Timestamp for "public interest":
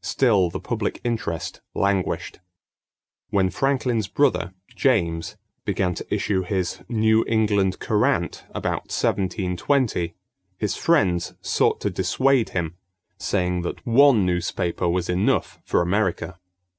0.58-1.60